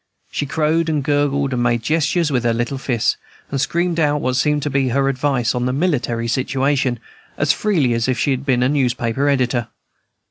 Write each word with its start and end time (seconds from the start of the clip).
She 0.31 0.47
crowed 0.47 0.89
and 0.89 1.03
gurgled 1.03 1.53
and 1.53 1.61
made 1.61 1.83
gestures 1.83 2.31
with 2.31 2.43
her 2.43 2.55
little 2.55 2.79
fists, 2.79 3.17
and 3.51 3.61
screamed 3.61 3.99
out 3.99 4.19
what 4.19 4.35
seemed 4.35 4.63
to 4.63 4.69
be 4.71 4.89
her 4.89 5.07
advice 5.07 5.53
on 5.53 5.67
the 5.67 5.73
military 5.73 6.27
situation, 6.27 6.99
as 7.37 7.53
freely 7.53 7.93
as 7.93 8.07
if 8.07 8.17
she 8.17 8.31
had 8.31 8.43
been 8.43 8.63
a 8.63 8.69
newspaper 8.69 9.29
editor. 9.29 9.67